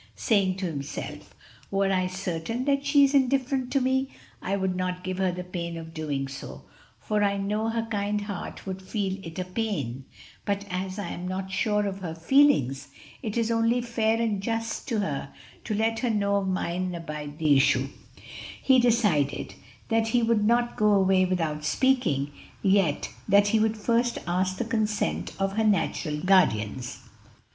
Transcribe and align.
Saying 0.15 0.55
to 0.55 0.65
himself, 0.65 1.35
"Were 1.69 1.93
I 1.93 2.07
certain 2.07 2.65
that 2.65 2.83
she 2.87 3.03
is 3.03 3.13
indifferent 3.13 3.69
to 3.73 3.79
me, 3.79 4.09
I 4.41 4.55
would 4.57 4.75
not 4.75 5.03
give 5.03 5.19
her 5.19 5.31
the 5.31 5.43
pain 5.43 5.77
of 5.77 5.93
doing 5.93 6.27
so 6.27 6.63
for 6.99 7.21
I 7.23 7.37
know 7.37 7.69
her 7.69 7.83
kind 7.85 8.21
heart 8.21 8.65
would 8.65 8.81
feel 8.81 9.19
it 9.21 9.37
a 9.37 9.43
pain 9.45 10.05
but 10.43 10.65
as 10.71 10.97
I 10.97 11.09
am 11.09 11.27
not 11.27 11.51
sure 11.51 11.85
of 11.85 11.99
her 11.99 12.15
feelings, 12.15 12.87
it 13.21 13.37
is 13.37 13.51
only 13.51 13.79
fair 13.79 14.19
and 14.19 14.41
just 14.41 14.87
to 14.87 15.01
her 15.01 15.35
to 15.65 15.75
let 15.75 15.99
her 15.99 16.09
know 16.09 16.37
of 16.37 16.47
mine 16.47 16.81
and 16.85 16.95
abide 16.95 17.37
the 17.37 17.55
issue," 17.55 17.87
he 18.59 18.79
decided 18.79 19.53
that 19.89 20.07
he 20.07 20.23
would 20.23 20.43
not 20.43 20.77
go 20.77 20.93
away 20.93 21.25
without 21.25 21.63
speaking, 21.63 22.31
yet 22.63 23.11
that 23.29 23.49
he 23.49 23.59
would 23.59 23.77
first 23.77 24.17
ask 24.25 24.57
the 24.57 24.65
consent 24.65 25.35
of 25.39 25.57
her 25.57 25.63
natural 25.63 26.19
guardians. 26.21 27.03